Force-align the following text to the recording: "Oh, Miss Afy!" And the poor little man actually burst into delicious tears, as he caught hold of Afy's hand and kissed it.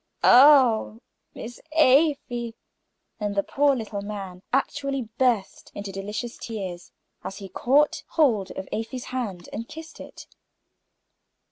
"Oh, 0.23 0.97
Miss 1.35 1.61
Afy!" 1.77 2.55
And 3.19 3.35
the 3.35 3.43
poor 3.43 3.75
little 3.75 4.01
man 4.01 4.41
actually 4.51 5.03
burst 5.19 5.71
into 5.75 5.91
delicious 5.91 6.37
tears, 6.39 6.91
as 7.23 7.37
he 7.37 7.47
caught 7.47 8.01
hold 8.07 8.49
of 8.53 8.67
Afy's 8.71 9.05
hand 9.13 9.47
and 9.53 9.67
kissed 9.69 9.99
it. 9.99 10.25